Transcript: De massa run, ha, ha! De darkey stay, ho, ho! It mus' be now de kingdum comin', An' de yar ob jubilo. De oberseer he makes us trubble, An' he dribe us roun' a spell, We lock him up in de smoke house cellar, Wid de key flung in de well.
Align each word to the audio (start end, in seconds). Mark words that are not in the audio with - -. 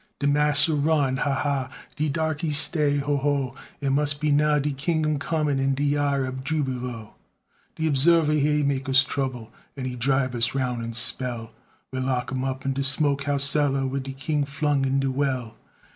De 0.17 0.25
massa 0.25 0.73
run, 0.73 1.17
ha, 1.17 1.31
ha! 1.31 1.69
De 1.95 2.09
darkey 2.09 2.49
stay, 2.51 2.97
ho, 2.97 3.17
ho! 3.17 3.53
It 3.81 3.91
mus' 3.91 4.15
be 4.15 4.31
now 4.31 4.57
de 4.57 4.73
kingdum 4.73 5.19
comin', 5.19 5.59
An' 5.59 5.75
de 5.75 5.83
yar 5.83 6.25
ob 6.25 6.43
jubilo. 6.43 7.11
De 7.75 7.87
oberseer 7.87 8.23
he 8.41 8.63
makes 8.63 8.89
us 8.89 9.03
trubble, 9.03 9.53
An' 9.77 9.85
he 9.85 9.95
dribe 9.95 10.33
us 10.33 10.55
roun' 10.55 10.83
a 10.83 10.91
spell, 10.95 11.53
We 11.91 11.99
lock 11.99 12.31
him 12.31 12.43
up 12.43 12.65
in 12.65 12.73
de 12.73 12.83
smoke 12.83 13.25
house 13.25 13.43
cellar, 13.43 13.85
Wid 13.85 14.01
de 14.01 14.13
key 14.13 14.43
flung 14.45 14.85
in 14.85 14.99
de 14.99 15.11
well. 15.11 15.55